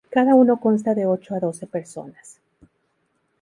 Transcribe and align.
Cada 0.09 0.33
uno 0.33 0.57
consta 0.59 0.95
de 0.95 1.05
ocho 1.05 1.35
a 1.35 1.39
doce 1.39 1.67
personas. 1.67 2.39